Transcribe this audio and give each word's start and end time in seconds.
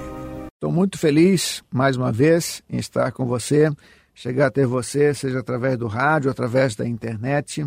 Estou 0.54 0.72
muito 0.72 0.98
feliz, 0.98 1.62
mais 1.70 1.98
uma 1.98 2.14
vez, 2.14 2.64
em 2.70 2.78
estar 2.78 3.12
com 3.12 3.26
você 3.26 3.70
chegar 4.18 4.48
até 4.48 4.66
você, 4.66 5.14
seja 5.14 5.40
através 5.40 5.78
do 5.78 5.86
rádio, 5.86 6.32
através 6.32 6.76
da 6.76 6.88
internet, 6.88 7.64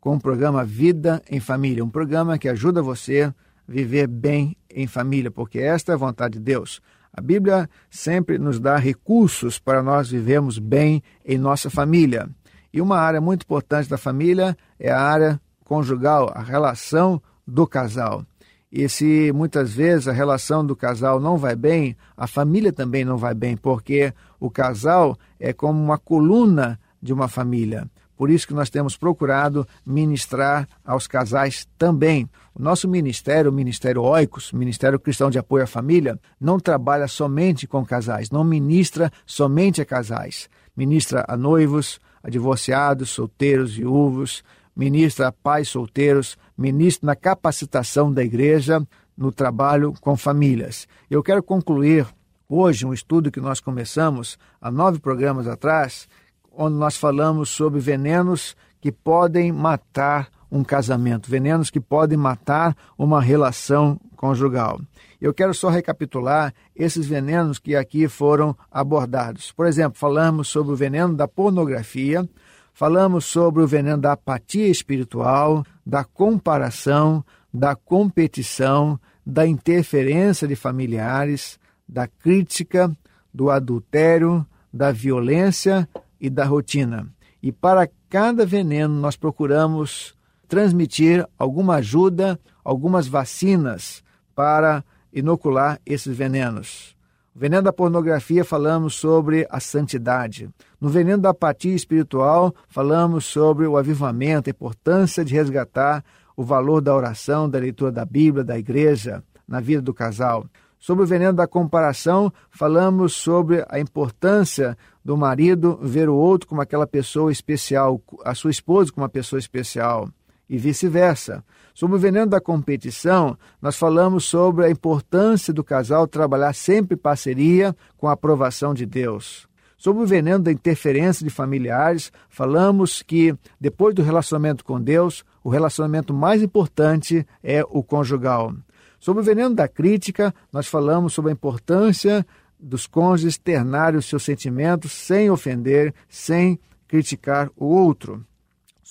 com 0.00 0.16
o 0.16 0.18
programa 0.18 0.64
Vida 0.64 1.22
em 1.28 1.38
Família, 1.38 1.84
um 1.84 1.90
programa 1.90 2.38
que 2.38 2.48
ajuda 2.48 2.82
você 2.82 3.24
a 3.24 3.34
viver 3.68 4.06
bem 4.06 4.56
em 4.70 4.86
família, 4.86 5.30
porque 5.30 5.58
esta 5.58 5.92
é 5.92 5.94
a 5.94 5.98
vontade 5.98 6.38
de 6.38 6.40
Deus. 6.40 6.80
A 7.12 7.20
Bíblia 7.20 7.68
sempre 7.90 8.38
nos 8.38 8.58
dá 8.58 8.78
recursos 8.78 9.58
para 9.58 9.82
nós 9.82 10.10
vivermos 10.10 10.58
bem 10.58 11.02
em 11.26 11.36
nossa 11.36 11.68
família. 11.68 12.26
E 12.72 12.80
uma 12.80 12.96
área 12.96 13.20
muito 13.20 13.42
importante 13.42 13.90
da 13.90 13.98
família 13.98 14.56
é 14.80 14.90
a 14.90 14.98
área 14.98 15.38
conjugal, 15.62 16.32
a 16.34 16.40
relação 16.40 17.20
do 17.46 17.66
casal. 17.66 18.24
E 18.72 18.88
se 18.88 19.30
muitas 19.32 19.74
vezes 19.74 20.08
a 20.08 20.12
relação 20.12 20.64
do 20.64 20.74
casal 20.74 21.20
não 21.20 21.36
vai 21.36 21.54
bem, 21.54 21.94
a 22.16 22.26
família 22.26 22.72
também 22.72 23.04
não 23.04 23.18
vai 23.18 23.34
bem, 23.34 23.54
porque 23.54 24.14
o 24.40 24.50
casal 24.50 25.18
é 25.38 25.52
como 25.52 25.78
uma 25.78 25.98
coluna 25.98 26.80
de 27.00 27.12
uma 27.12 27.28
família. 27.28 27.86
Por 28.16 28.30
isso 28.30 28.46
que 28.46 28.54
nós 28.54 28.70
temos 28.70 28.96
procurado 28.96 29.66
ministrar 29.84 30.66
aos 30.84 31.06
casais 31.06 31.68
também. 31.76 32.26
O 32.54 32.62
nosso 32.62 32.88
ministério, 32.88 33.50
o 33.50 33.54
Ministério 33.54 34.00
Oicos, 34.02 34.52
Ministério 34.52 34.98
Cristão 34.98 35.28
de 35.28 35.38
Apoio 35.38 35.64
à 35.64 35.66
Família, 35.66 36.18
não 36.40 36.58
trabalha 36.58 37.08
somente 37.08 37.66
com 37.66 37.84
casais, 37.84 38.30
não 38.30 38.44
ministra 38.44 39.12
somente 39.26 39.82
a 39.82 39.84
casais. 39.84 40.48
Ministra 40.74 41.24
a 41.28 41.36
noivos, 41.36 42.00
a 42.22 42.30
divorciados, 42.30 43.10
solteiros, 43.10 43.74
viúvos, 43.74 44.42
ministra 44.74 45.28
a 45.28 45.32
pais 45.32 45.68
solteiros, 45.68 46.36
ministra 46.56 47.06
na 47.06 47.16
capacitação 47.16 48.12
da 48.12 48.22
igreja 48.22 48.86
no 49.16 49.30
trabalho 49.30 49.94
com 50.00 50.16
famílias. 50.16 50.88
Eu 51.10 51.22
quero 51.22 51.42
concluir 51.42 52.06
hoje 52.48 52.86
um 52.86 52.92
estudo 52.92 53.30
que 53.30 53.40
nós 53.40 53.60
começamos 53.60 54.38
há 54.60 54.70
nove 54.70 54.98
programas 54.98 55.46
atrás, 55.46 56.08
onde 56.50 56.76
nós 56.76 56.96
falamos 56.96 57.48
sobre 57.50 57.80
venenos 57.80 58.56
que 58.80 58.90
podem 58.90 59.52
matar 59.52 60.28
um 60.50 60.62
casamento, 60.62 61.30
venenos 61.30 61.70
que 61.70 61.80
podem 61.80 62.18
matar 62.18 62.76
uma 62.98 63.22
relação 63.22 63.98
conjugal. 64.16 64.80
Eu 65.20 65.32
quero 65.32 65.54
só 65.54 65.70
recapitular 65.70 66.52
esses 66.76 67.06
venenos 67.06 67.58
que 67.58 67.74
aqui 67.74 68.06
foram 68.06 68.54
abordados. 68.70 69.50
Por 69.50 69.66
exemplo, 69.66 69.98
falamos 69.98 70.48
sobre 70.48 70.72
o 70.72 70.76
veneno 70.76 71.14
da 71.14 71.26
pornografia, 71.26 72.28
Falamos 72.72 73.26
sobre 73.26 73.62
o 73.62 73.66
veneno 73.66 74.00
da 74.00 74.12
apatia 74.12 74.68
espiritual, 74.68 75.64
da 75.84 76.04
comparação, 76.04 77.24
da 77.52 77.76
competição, 77.76 78.98
da 79.24 79.46
interferência 79.46 80.48
de 80.48 80.56
familiares, 80.56 81.60
da 81.86 82.06
crítica, 82.06 82.90
do 83.32 83.50
adultério, 83.50 84.46
da 84.72 84.90
violência 84.90 85.88
e 86.20 86.30
da 86.30 86.44
rotina. 86.44 87.06
E 87.42 87.52
para 87.52 87.88
cada 88.08 88.46
veneno 88.46 88.94
nós 88.94 89.16
procuramos 89.16 90.14
transmitir 90.48 91.26
alguma 91.38 91.76
ajuda, 91.76 92.38
algumas 92.64 93.06
vacinas 93.06 94.02
para 94.34 94.84
inocular 95.12 95.80
esses 95.84 96.16
venenos. 96.16 96.96
No 97.34 97.40
veneno 97.40 97.62
da 97.62 97.72
pornografia 97.72 98.44
falamos 98.44 98.94
sobre 98.94 99.46
a 99.48 99.58
santidade. 99.58 100.50
No 100.78 100.90
veneno 100.90 101.22
da 101.22 101.30
apatia 101.30 101.74
espiritual 101.74 102.54
falamos 102.68 103.24
sobre 103.24 103.66
o 103.66 103.78
avivamento, 103.78 104.50
a 104.50 104.52
importância 104.52 105.24
de 105.24 105.32
resgatar 105.32 106.04
o 106.36 106.44
valor 106.44 106.82
da 106.82 106.94
oração, 106.94 107.48
da 107.48 107.58
leitura 107.58 107.90
da 107.90 108.04
Bíblia, 108.04 108.44
da 108.44 108.58
igreja 108.58 109.22
na 109.48 109.60
vida 109.60 109.80
do 109.80 109.94
casal. 109.94 110.44
Sobre 110.78 111.04
o 111.04 111.06
veneno 111.06 111.32
da 111.32 111.46
comparação, 111.46 112.30
falamos 112.50 113.14
sobre 113.14 113.64
a 113.68 113.80
importância 113.80 114.76
do 115.02 115.16
marido 115.16 115.78
ver 115.80 116.10
o 116.10 116.14
outro 116.14 116.46
como 116.46 116.60
aquela 116.60 116.86
pessoa 116.86 117.32
especial, 117.32 118.02
a 118.24 118.34
sua 118.34 118.50
esposa 118.50 118.92
como 118.92 119.04
uma 119.04 119.08
pessoa 119.08 119.38
especial 119.38 120.08
e 120.48 120.58
vice-versa. 120.58 121.44
Sobre 121.74 121.96
o 121.96 121.98
veneno 121.98 122.26
da 122.26 122.40
competição, 122.40 123.36
nós 123.60 123.76
falamos 123.76 124.24
sobre 124.24 124.66
a 124.66 124.70
importância 124.70 125.52
do 125.52 125.64
casal 125.64 126.06
trabalhar 126.06 126.52
sempre 126.52 126.94
em 126.94 126.98
parceria 126.98 127.74
com 127.96 128.08
a 128.08 128.12
aprovação 128.12 128.74
de 128.74 128.84
Deus. 128.84 129.48
Sobre 129.78 130.02
o 130.02 130.06
veneno 130.06 130.44
da 130.44 130.52
interferência 130.52 131.24
de 131.24 131.30
familiares, 131.30 132.12
falamos 132.28 133.02
que 133.02 133.34
depois 133.60 133.94
do 133.94 134.02
relacionamento 134.02 134.64
com 134.64 134.80
Deus, 134.80 135.24
o 135.42 135.48
relacionamento 135.48 136.14
mais 136.14 136.42
importante 136.42 137.26
é 137.42 137.64
o 137.68 137.82
conjugal. 137.82 138.54
Sobre 139.00 139.22
o 139.22 139.24
veneno 139.24 139.54
da 139.54 139.66
crítica, 139.66 140.32
nós 140.52 140.68
falamos 140.68 141.14
sobre 141.14 141.30
a 141.30 141.34
importância 141.34 142.24
dos 142.60 142.86
cônjuges 142.86 143.34
externarem 143.34 143.98
os 143.98 144.06
seus 144.06 144.22
sentimentos 144.22 144.92
sem 144.92 145.30
ofender, 145.30 145.92
sem 146.08 146.60
criticar 146.86 147.50
o 147.56 147.66
outro 147.66 148.24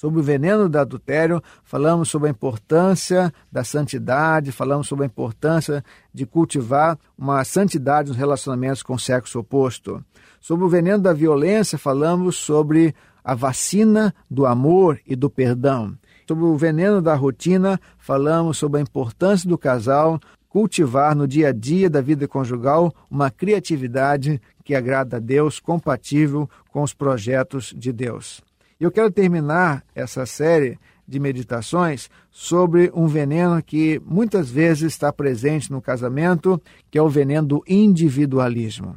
sobre 0.02 0.20
o 0.20 0.24
veneno 0.24 0.68
do 0.68 0.80
adultério, 0.80 1.44
falamos 1.64 2.10
sobre 2.10 2.28
a 2.28 2.32
importância 2.32 3.32
da 3.52 3.64
santidade, 3.64 4.52
falamos 4.52 4.88
sobre 4.88 5.04
a 5.04 5.06
importância 5.06 5.86
de 6.12 6.26
cultivar 6.26 6.98
uma 7.16 7.44
santidade 7.44 8.10
nos 8.10 8.18
relacionamentos 8.18 8.82
com 8.82 8.96
o 8.96 9.00
sexo 9.00 9.38
oposto. 9.38 10.04
Sobre 10.40 10.66
o 10.66 10.70
veneno 10.70 10.98
da 10.98 11.14
violência, 11.14 11.78
falamos 11.78 12.36
sobre 12.36 12.96
a 13.24 13.36
vacina 13.36 14.12
do 14.28 14.48
amor 14.48 15.00
e 15.06 15.16
do 15.16 15.30
perdão. 15.30 15.96
Sobre 16.28 16.46
o 16.46 16.58
veneno 16.58 17.00
da 17.00 17.14
rotina, 17.14 17.80
falamos 18.00 18.58
sobre 18.58 18.80
a 18.80 18.82
importância 18.82 19.48
do 19.48 19.56
casal 19.56 20.20
cultivar 20.50 21.16
no 21.16 21.28
dia 21.28 21.50
a 21.50 21.52
dia 21.52 21.88
da 21.88 22.02
vida 22.02 22.28
conjugal 22.28 22.92
uma 23.08 23.30
criatividade 23.30 24.42
que 24.64 24.74
agrada 24.74 25.18
a 25.18 25.20
Deus, 25.20 25.60
compatível 25.60 26.50
com 26.72 26.82
os 26.82 26.92
projetos 26.92 27.72
de 27.78 27.94
Deus. 27.94 28.42
Eu 28.82 28.90
quero 28.90 29.12
terminar 29.12 29.86
essa 29.94 30.26
série 30.26 30.80
de 31.08 31.20
meditações 31.20 32.10
sobre 32.32 32.92
um 32.96 33.06
veneno 33.06 33.62
que 33.62 34.02
muitas 34.04 34.50
vezes 34.50 34.94
está 34.94 35.14
presente 35.14 35.72
no 35.72 35.80
casamento, 35.80 36.60
que 36.90 36.98
é 36.98 37.02
o 37.02 37.08
veneno 37.08 37.48
do 37.48 37.64
individualismo. 37.68 38.96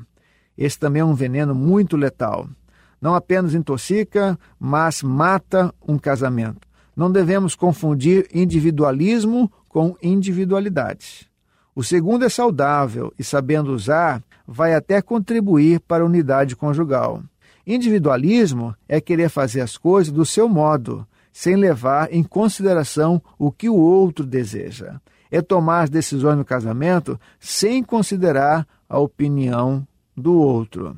Esse 0.56 0.78
também 0.78 1.02
é 1.02 1.04
um 1.04 1.12
veneno 1.12 1.54
muito 1.54 1.98
letal. 1.98 2.48
Não 2.98 3.14
apenas 3.14 3.52
intoxica, 3.52 4.38
mas 4.58 5.02
mata 5.02 5.70
um 5.86 5.98
casamento. 5.98 6.66
Não 6.96 7.12
devemos 7.12 7.54
confundir 7.54 8.26
individualismo 8.32 9.52
com 9.68 9.98
individualidade. 10.02 11.30
O 11.74 11.84
segundo 11.84 12.24
é 12.24 12.30
saudável 12.30 13.12
e, 13.18 13.22
sabendo 13.22 13.74
usar, 13.74 14.22
vai 14.48 14.74
até 14.74 15.02
contribuir 15.02 15.78
para 15.80 16.04
a 16.04 16.06
unidade 16.06 16.56
conjugal. 16.56 17.22
Individualismo 17.66 18.74
é 18.88 19.00
querer 19.00 19.28
fazer 19.28 19.60
as 19.60 19.76
coisas 19.76 20.12
do 20.12 20.24
seu 20.26 20.48
modo, 20.48 21.06
sem 21.32 21.56
levar 21.56 22.12
em 22.12 22.22
consideração 22.22 23.22
o 23.38 23.50
que 23.50 23.68
o 23.68 23.74
outro 23.76 24.24
deseja. 24.24 25.00
é 25.30 25.42
tomar 25.42 25.82
as 25.82 25.90
decisões 25.90 26.36
no 26.36 26.44
casamento 26.44 27.18
sem 27.40 27.82
considerar 27.82 28.64
a 28.88 29.00
opinião 29.00 29.84
do 30.16 30.32
outro. 30.34 30.96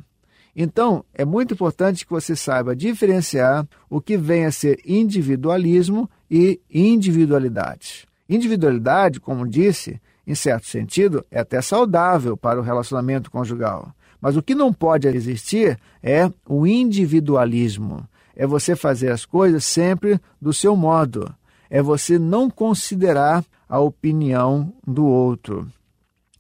Então, 0.55 1.03
é 1.15 1.25
muito 1.25 1.55
importante 1.55 2.05
que 2.05 2.13
você 2.13 2.37
saiba 2.37 2.77
diferenciar 2.77 3.67
o 3.89 3.99
que 3.99 4.19
vem 4.19 4.45
a 4.45 4.53
ser 4.53 4.79
individualismo 4.85 6.11
e 6.31 6.61
individualidade. 6.71 8.07
Individualidade, 8.29 9.21
como 9.21 9.49
disse, 9.49 10.01
em 10.27 10.35
certo 10.35 10.67
sentido, 10.67 11.25
é 11.31 11.41
até 11.41 11.63
saudável 11.63 12.37
para 12.37 12.61
o 12.61 12.63
relacionamento 12.63 13.31
conjugal. 13.31 13.91
Mas 14.27 14.37
o 14.37 14.43
que 14.43 14.57
não 14.57 14.73
pode 14.73 15.07
existir 15.07 15.79
é 16.03 16.29
o 16.49 16.67
individualismo. 16.67 18.05
É 18.35 18.45
você 18.45 18.75
fazer 18.75 19.13
as 19.13 19.25
coisas 19.25 19.65
sempre 19.65 20.21
do 20.43 20.53
seu 20.53 20.75
modo. 20.75 21.33
É 21.71 21.81
você 21.81 22.19
não 22.19 22.51
considerar 22.51 23.45
a 23.69 23.79
opinião 23.79 24.73
do 24.85 25.07
outro. 25.07 25.69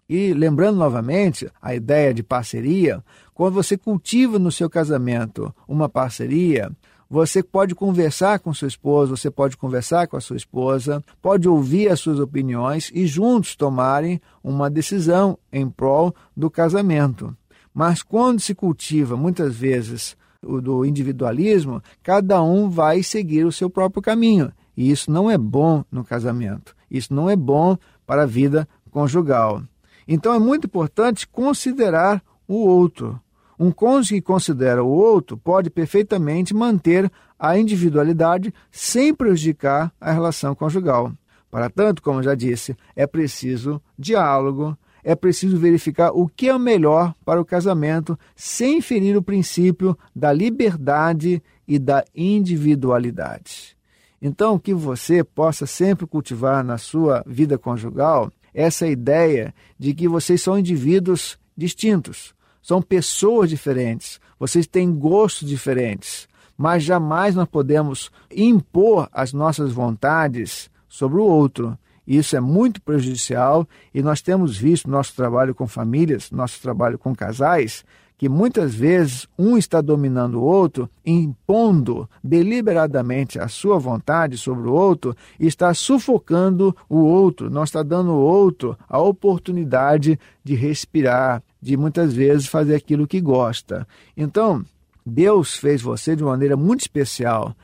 E 0.08 0.34
lembrando 0.34 0.78
novamente 0.78 1.48
a 1.62 1.76
ideia 1.76 2.12
de 2.12 2.24
parceria, 2.24 3.04
quando 3.32 3.54
você 3.54 3.76
cultiva 3.78 4.36
no 4.36 4.50
seu 4.50 4.68
casamento 4.68 5.54
uma 5.68 5.88
parceria, 5.88 6.72
você 7.08 7.40
pode 7.40 7.72
conversar 7.72 8.40
com 8.40 8.52
seu 8.52 8.66
esposo, 8.66 9.16
você 9.16 9.30
pode 9.30 9.56
conversar 9.56 10.08
com 10.08 10.16
a 10.16 10.20
sua 10.20 10.36
esposa, 10.36 11.04
pode 11.22 11.48
ouvir 11.48 11.88
as 11.88 12.00
suas 12.00 12.18
opiniões 12.18 12.90
e 12.92 13.06
juntos 13.06 13.54
tomarem 13.54 14.20
uma 14.42 14.68
decisão 14.68 15.38
em 15.52 15.70
prol 15.70 16.12
do 16.36 16.50
casamento. 16.50 17.32
Mas 17.76 18.02
quando 18.02 18.40
se 18.40 18.54
cultiva 18.54 19.18
muitas 19.18 19.54
vezes 19.54 20.16
o 20.42 20.62
do 20.62 20.82
individualismo, 20.82 21.82
cada 22.02 22.42
um 22.42 22.70
vai 22.70 23.02
seguir 23.02 23.44
o 23.44 23.52
seu 23.52 23.68
próprio 23.68 24.00
caminho. 24.00 24.50
E 24.74 24.90
isso 24.90 25.10
não 25.10 25.30
é 25.30 25.36
bom 25.36 25.84
no 25.92 26.02
casamento. 26.02 26.74
Isso 26.90 27.12
não 27.12 27.28
é 27.28 27.36
bom 27.36 27.76
para 28.06 28.22
a 28.22 28.26
vida 28.26 28.66
conjugal. 28.90 29.62
Então 30.08 30.32
é 30.32 30.38
muito 30.38 30.64
importante 30.64 31.28
considerar 31.28 32.22
o 32.48 32.66
outro. 32.66 33.20
Um 33.58 33.70
cônjuge 33.70 34.14
que 34.14 34.22
considera 34.22 34.82
o 34.82 34.88
outro 34.88 35.36
pode 35.36 35.68
perfeitamente 35.68 36.54
manter 36.54 37.12
a 37.38 37.58
individualidade 37.58 38.54
sem 38.70 39.12
prejudicar 39.12 39.92
a 40.00 40.12
relação 40.12 40.54
conjugal. 40.54 41.12
Para 41.50 41.68
tanto, 41.68 42.00
como 42.00 42.22
já 42.22 42.34
disse, 42.34 42.74
é 42.94 43.06
preciso 43.06 43.82
diálogo, 43.98 44.74
é 45.06 45.14
preciso 45.14 45.56
verificar 45.56 46.10
o 46.10 46.26
que 46.26 46.48
é 46.48 46.58
melhor 46.58 47.14
para 47.24 47.40
o 47.40 47.44
casamento 47.44 48.18
sem 48.34 48.80
ferir 48.80 49.16
o 49.16 49.22
princípio 49.22 49.96
da 50.12 50.32
liberdade 50.32 51.40
e 51.66 51.78
da 51.78 52.04
individualidade. 52.12 53.76
Então, 54.20 54.58
que 54.58 54.74
você 54.74 55.22
possa 55.22 55.64
sempre 55.64 56.08
cultivar 56.08 56.64
na 56.64 56.76
sua 56.76 57.22
vida 57.24 57.56
conjugal 57.56 58.32
essa 58.52 58.88
ideia 58.88 59.54
de 59.78 59.94
que 59.94 60.08
vocês 60.08 60.42
são 60.42 60.58
indivíduos 60.58 61.38
distintos, 61.56 62.34
são 62.60 62.82
pessoas 62.82 63.48
diferentes, 63.48 64.18
vocês 64.40 64.66
têm 64.66 64.92
gostos 64.92 65.48
diferentes, 65.48 66.26
mas 66.58 66.82
jamais 66.82 67.36
nós 67.36 67.46
podemos 67.46 68.10
impor 68.28 69.08
as 69.12 69.32
nossas 69.32 69.72
vontades 69.72 70.68
sobre 70.88 71.20
o 71.20 71.24
outro. 71.24 71.78
Isso 72.06 72.36
é 72.36 72.40
muito 72.40 72.80
prejudicial 72.80 73.66
e 73.92 74.02
nós 74.02 74.22
temos 74.22 74.56
visto 74.56 74.88
nosso 74.88 75.14
trabalho 75.14 75.54
com 75.54 75.66
famílias, 75.66 76.30
nosso 76.30 76.60
trabalho 76.62 76.98
com 76.98 77.14
casais, 77.14 77.84
que 78.18 78.28
muitas 78.28 78.74
vezes 78.74 79.28
um 79.38 79.58
está 79.58 79.80
dominando 79.80 80.36
o 80.36 80.42
outro, 80.42 80.88
impondo 81.04 82.08
deliberadamente 82.22 83.38
a 83.38 83.48
sua 83.48 83.78
vontade 83.78 84.38
sobre 84.38 84.68
o 84.68 84.72
outro, 84.72 85.14
e 85.38 85.46
está 85.46 85.74
sufocando 85.74 86.74
o 86.88 86.98
outro, 86.98 87.50
não 87.50 87.64
está 87.64 87.82
dando 87.82 88.10
ao 88.12 88.18
outro 88.18 88.76
a 88.88 88.98
oportunidade 88.98 90.18
de 90.42 90.54
respirar, 90.54 91.42
de 91.60 91.76
muitas 91.76 92.14
vezes 92.14 92.46
fazer 92.46 92.74
aquilo 92.74 93.06
que 93.06 93.20
gosta. 93.20 93.86
Então, 94.16 94.64
Deus 95.04 95.56
fez 95.56 95.82
você 95.82 96.16
de 96.16 96.22
uma 96.22 96.32
maneira 96.32 96.56
muito 96.56 96.80
especial 96.80 97.54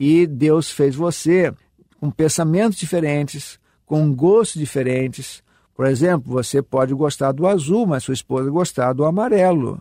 e 0.00 0.26
Deus 0.26 0.70
fez 0.70 0.94
você 0.94 1.52
com 2.00 2.10
pensamentos 2.10 2.78
diferentes, 2.78 3.58
com 3.88 4.14
gostos 4.14 4.60
diferentes. 4.60 5.42
Por 5.74 5.86
exemplo, 5.86 6.30
você 6.30 6.60
pode 6.60 6.92
gostar 6.92 7.32
do 7.32 7.46
azul, 7.46 7.86
mas 7.86 8.04
sua 8.04 8.12
esposa 8.12 8.50
gostar 8.50 8.92
do 8.92 9.04
amarelo. 9.04 9.80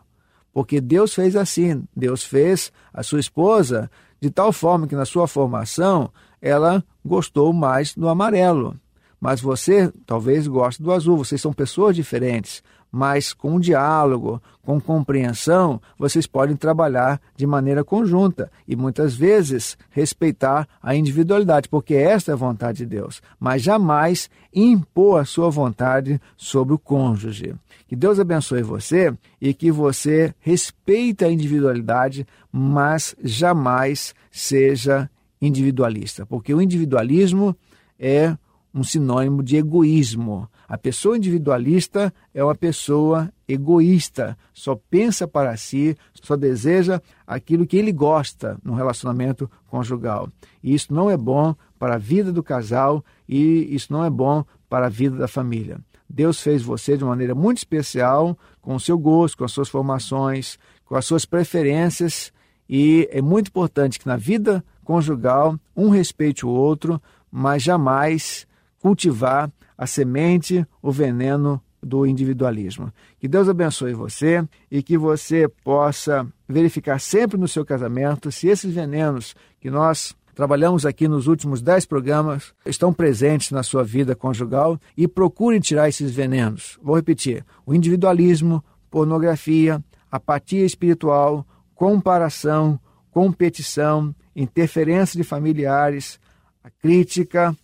Porque 0.54 0.80
Deus 0.80 1.14
fez 1.14 1.36
assim, 1.36 1.84
Deus 1.96 2.24
fez 2.24 2.72
a 2.94 3.04
sua 3.04 3.20
esposa 3.20 3.92
de 4.20 4.32
tal 4.32 4.52
forma 4.54 4.88
que 4.88 4.96
na 4.96 5.06
sua 5.06 5.28
formação 5.28 6.10
ela 6.42 6.84
gostou 7.06 7.52
mais 7.52 7.94
do 7.94 8.08
amarelo. 8.08 8.80
Mas 9.20 9.42
você 9.42 9.92
talvez 10.06 10.48
goste 10.48 10.82
do 10.82 10.92
azul, 10.92 11.18
vocês 11.18 11.42
são 11.42 11.52
pessoas 11.52 11.96
diferentes 11.96 12.64
mas 12.92 13.34
com 13.34 13.60
diálogo, 13.60 14.42
com 14.64 14.80
compreensão, 14.80 15.82
vocês 15.98 16.28
podem 16.28 16.56
trabalhar 16.56 17.22
de 17.36 17.46
maneira 17.46 17.84
conjunta 17.84 18.52
e 18.68 18.76
muitas 18.76 19.16
vezes 19.16 19.78
respeitar 19.90 20.68
a 20.82 20.96
individualidade, 20.96 21.70
porque 21.70 21.94
esta 21.94 22.32
é 22.32 22.34
a 22.34 22.38
vontade 22.38 22.80
de 22.80 22.86
Deus, 22.86 23.22
mas 23.40 23.62
jamais 23.62 24.30
impor 24.54 25.22
a 25.22 25.26
sua 25.26 25.50
vontade 25.50 26.20
sobre 26.36 26.74
o 26.74 26.80
cônjuge. 26.80 27.56
Que 27.88 27.96
Deus 27.96 28.20
abençoe 28.20 28.62
você 28.62 29.14
e 29.40 29.54
que 29.54 29.72
você 29.72 30.34
respeite 30.40 31.24
a 31.24 31.32
individualidade, 31.32 32.28
mas 32.52 33.16
jamais 33.24 34.14
seja 34.32 35.10
individualista, 35.42 36.26
porque 36.26 36.54
o 36.54 36.62
individualismo 36.62 37.56
é 38.00 38.36
um 38.74 38.84
sinônimo 38.84 39.42
de 39.42 39.58
egoísmo. 39.58 40.50
A 40.68 40.78
pessoa 40.78 41.16
individualista 41.16 42.14
é 42.34 42.44
uma 42.44 42.56
pessoa 42.56 43.32
egoísta, 43.48 44.38
só 44.54 44.76
pensa 44.90 45.26
para 45.26 45.56
si, 45.56 45.96
só 46.22 46.36
deseja 46.36 47.02
aquilo 47.26 47.66
que 47.66 47.78
ele 47.78 47.94
gosta 47.94 48.58
no 48.62 48.74
relacionamento 48.74 49.50
conjugal. 49.68 50.30
E 50.62 50.74
isso 50.74 50.94
não 50.94 51.10
é 51.10 51.16
bom 51.16 51.56
para 51.80 51.96
a 51.96 51.98
vida 51.98 52.34
do 52.34 52.44
casal 52.44 53.04
e 53.30 53.74
isso 53.74 53.94
não 53.94 54.04
é 54.04 54.10
bom 54.10 54.44
para 54.70 54.88
a 54.88 54.90
vida 54.90 55.16
da 55.16 55.28
família. 55.28 55.80
Deus 56.10 56.42
fez 56.42 56.62
você 56.62 56.98
de 56.98 57.04
uma 57.04 57.12
maneira 57.12 57.34
muito 57.34 57.60
especial, 57.60 58.38
com 58.62 58.76
o 58.76 58.80
seu 58.80 58.98
gosto, 58.98 59.38
com 59.38 59.46
as 59.46 59.52
suas 59.52 59.70
formações, 59.70 60.58
com 60.86 60.96
as 60.96 61.06
suas 61.06 61.26
preferências, 61.26 62.32
e 62.70 63.08
é 63.12 63.22
muito 63.22 63.48
importante 63.48 64.00
que 64.00 64.08
na 64.08 64.18
vida 64.18 64.64
conjugal 64.84 65.58
um 65.76 65.90
respeite 65.90 66.46
o 66.46 66.50
outro, 66.50 67.02
mas 67.32 67.64
jamais 67.64 68.46
cultivar 68.80 69.50
a 69.78 69.86
semente, 69.86 70.66
o 70.82 70.92
veneno 70.92 71.62
do 71.82 72.06
individualismo. 72.06 72.92
Que 73.20 73.28
Deus 73.28 73.48
abençoe 73.48 73.94
você 73.94 74.44
e 74.70 74.82
que 74.82 74.98
você 74.98 75.48
possa 75.64 76.28
verificar 76.48 77.00
sempre 77.00 77.38
no 77.38 77.48
seu 77.48 77.64
casamento 77.64 78.32
se 78.32 78.48
esses 78.48 78.74
venenos 78.74 79.36
que 79.60 79.70
nós 79.70 80.16
trabalhamos 80.34 80.86
aqui 80.86 81.08
nos 81.08 81.28
últimos 81.28 81.62
dez 81.62 81.86
programas 81.86 82.54
estão 82.66 82.94
presentes 82.94 83.52
na 83.52 83.64
sua 83.64 83.84
vida 83.84 84.16
conjugal 84.16 84.80
e 84.96 85.08
procure 85.08 85.60
tirar 85.60 85.90
esses 85.90 86.12
venenos. 86.12 86.78
Vou 86.82 86.96
repetir: 86.96 87.44
o 87.66 87.74
individualismo, 87.74 88.64
pornografia, 88.90 89.84
apatia 90.12 90.66
espiritual, 90.66 91.46
comparação, 91.74 92.80
competição, 93.12 94.14
interferência 94.36 95.18
de 95.18 95.24
familiares, 95.24 96.20
a 96.64 96.70
crítica, 96.70 97.56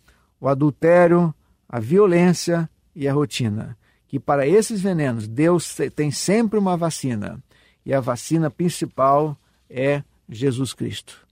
o 0.41 0.47
adultério, 0.47 1.33
a 1.73 1.79
violência 1.79 2.69
e 2.95 3.07
a 3.07 3.13
rotina. 3.13 3.75
Que 4.07 4.19
para 4.19 4.47
esses 4.47 4.79
venenos 4.79 5.27
Deus 5.27 5.75
tem 5.95 6.11
sempre 6.11 6.59
uma 6.59 6.77
vacina. 6.77 7.43
E 7.83 7.91
a 7.91 7.99
vacina 7.99 8.51
principal 8.51 9.35
é 9.67 10.03
Jesus 10.29 10.71
Cristo. 10.71 11.25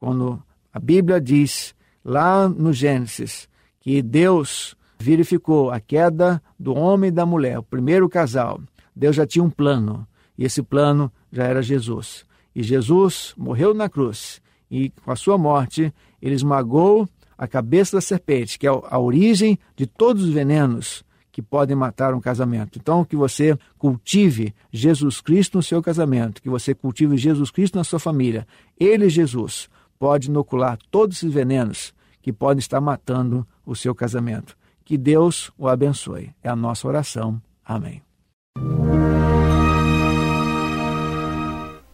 Quando 0.00 0.42
a 0.72 0.80
Bíblia 0.80 1.20
diz 1.20 1.74
lá 2.02 2.48
no 2.48 2.72
Gênesis 2.72 3.46
que 3.78 4.00
Deus 4.00 4.74
verificou 4.98 5.70
a 5.70 5.78
queda 5.78 6.42
do 6.58 6.74
homem 6.74 7.08
e 7.08 7.12
da 7.12 7.26
mulher, 7.26 7.58
o 7.58 7.62
primeiro 7.62 8.08
casal, 8.08 8.58
Deus 8.94 9.14
já 9.14 9.26
tinha 9.26 9.44
um 9.44 9.50
plano. 9.50 10.08
E 10.38 10.46
esse 10.46 10.62
plano 10.62 11.12
já 11.30 11.44
era 11.44 11.62
Jesus. 11.62 12.24
E 12.54 12.62
Jesus 12.62 13.34
morreu 13.36 13.74
na 13.74 13.90
cruz. 13.90 14.40
E 14.70 14.88
com 15.04 15.10
a 15.10 15.16
sua 15.16 15.36
morte, 15.36 15.92
ele 16.22 16.34
esmagou 16.34 17.06
a 17.36 17.46
cabeça 17.46 17.96
da 17.96 18.00
serpente, 18.00 18.58
que 18.58 18.66
é 18.66 18.70
a 18.70 18.98
origem 18.98 19.58
de 19.74 19.86
todos 19.86 20.24
os 20.24 20.30
venenos 20.30 21.04
que 21.30 21.42
podem 21.42 21.76
matar 21.76 22.14
um 22.14 22.20
casamento. 22.20 22.78
Então, 22.78 23.04
que 23.04 23.14
você 23.14 23.58
cultive 23.76 24.54
Jesus 24.72 25.20
Cristo 25.20 25.58
no 25.58 25.62
seu 25.62 25.82
casamento, 25.82 26.40
que 26.40 26.48
você 26.48 26.74
cultive 26.74 27.16
Jesus 27.18 27.50
Cristo 27.50 27.76
na 27.76 27.84
sua 27.84 27.98
família. 27.98 28.46
Ele, 28.80 29.08
Jesus, 29.10 29.68
pode 29.98 30.28
inocular 30.28 30.78
todos 30.90 31.18
esses 31.18 31.32
venenos 31.32 31.92
que 32.22 32.32
podem 32.32 32.58
estar 32.58 32.80
matando 32.80 33.46
o 33.66 33.76
seu 33.76 33.94
casamento. 33.94 34.56
Que 34.82 34.96
Deus 34.96 35.50
o 35.58 35.68
abençoe. 35.68 36.30
É 36.42 36.48
a 36.48 36.56
nossa 36.56 36.88
oração. 36.88 37.40
Amém. 37.62 38.00